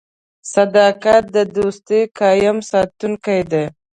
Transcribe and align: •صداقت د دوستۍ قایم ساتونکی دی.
•صداقت 0.53 1.23
د 1.35 1.37
دوستۍ 1.57 2.01
قایم 2.19 2.57
ساتونکی 2.71 3.39
دی. 3.51 3.65